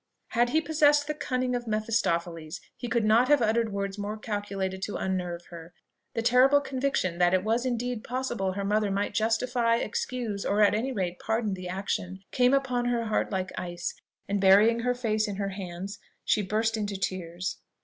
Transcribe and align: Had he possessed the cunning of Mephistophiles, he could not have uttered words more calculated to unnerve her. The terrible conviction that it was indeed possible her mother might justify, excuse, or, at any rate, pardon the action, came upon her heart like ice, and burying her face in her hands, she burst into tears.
Had 0.29 0.49
he 0.49 0.61
possessed 0.61 1.05
the 1.05 1.13
cunning 1.13 1.53
of 1.53 1.67
Mephistophiles, 1.67 2.59
he 2.75 2.87
could 2.87 3.05
not 3.05 3.27
have 3.27 3.39
uttered 3.43 3.71
words 3.71 3.99
more 3.99 4.17
calculated 4.17 4.81
to 4.81 4.95
unnerve 4.97 5.45
her. 5.51 5.75
The 6.15 6.23
terrible 6.23 6.59
conviction 6.59 7.19
that 7.19 7.35
it 7.35 7.43
was 7.43 7.67
indeed 7.67 8.03
possible 8.03 8.53
her 8.53 8.65
mother 8.65 8.89
might 8.89 9.13
justify, 9.13 9.75
excuse, 9.75 10.43
or, 10.43 10.63
at 10.63 10.73
any 10.73 10.91
rate, 10.91 11.19
pardon 11.19 11.53
the 11.53 11.69
action, 11.69 12.23
came 12.31 12.55
upon 12.55 12.85
her 12.85 13.03
heart 13.05 13.31
like 13.31 13.51
ice, 13.59 13.93
and 14.27 14.41
burying 14.41 14.79
her 14.79 14.95
face 14.95 15.27
in 15.27 15.35
her 15.35 15.49
hands, 15.49 15.99
she 16.25 16.41
burst 16.41 16.77
into 16.77 16.97
tears. 16.97 17.59